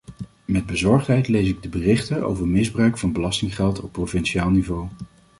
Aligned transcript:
Met 0.45 0.65
bezorgdheid 0.65 1.27
lees 1.27 1.47
ik 1.47 1.61
de 1.61 1.69
berichten 1.69 2.23
over 2.23 2.47
misbruik 2.47 2.97
van 2.97 3.11
belastinggeld 3.11 3.81
op 3.81 3.91
provinciaal 3.91 4.49
niveau. 4.49 4.87